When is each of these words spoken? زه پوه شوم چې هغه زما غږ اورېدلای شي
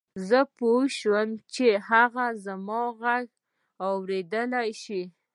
زه 0.27 0.39
پوه 0.57 0.83
شوم 0.97 1.29
چې 1.53 1.65
هغه 1.89 2.25
زما 2.45 2.81
غږ 3.01 3.25
اورېدلای 3.87 4.69
شي 4.83 5.01